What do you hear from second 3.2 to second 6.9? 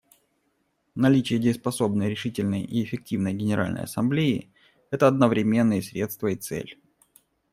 Генеральной Ассамблеи— это одновременно и средство, и цель.